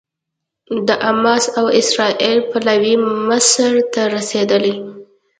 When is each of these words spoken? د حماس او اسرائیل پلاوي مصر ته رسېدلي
د 0.87 0.89
حماس 1.07 1.43
او 1.59 1.65
اسرائیل 1.81 2.39
پلاوي 2.51 2.95
مصر 3.29 3.71
ته 3.93 4.01
رسېدلي 4.15 4.75